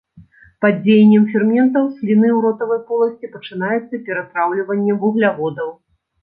Пад 0.65 0.77
дзеяннем 0.85 1.25
ферментаў 1.33 1.85
сліны 1.97 2.25
ў 2.29 2.39
ротавай 2.45 2.79
поласці 2.87 3.29
пачынаецца 3.35 4.01
ператраўліванне 4.09 4.97
вугляводаў. 5.05 5.71